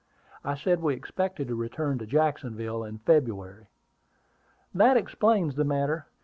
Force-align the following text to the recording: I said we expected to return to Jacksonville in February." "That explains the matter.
I 0.43 0.55
said 0.55 0.81
we 0.81 0.95
expected 0.95 1.47
to 1.47 1.53
return 1.53 1.99
to 1.99 2.07
Jacksonville 2.07 2.83
in 2.83 2.97
February." 2.97 3.67
"That 4.73 4.97
explains 4.97 5.53
the 5.55 5.63
matter. 5.63 6.07